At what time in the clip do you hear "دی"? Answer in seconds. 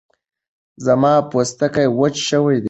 2.59-2.59